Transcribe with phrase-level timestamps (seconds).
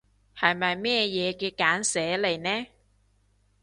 [0.35, 2.65] 係咪咩嘢嘅簡寫嚟呢？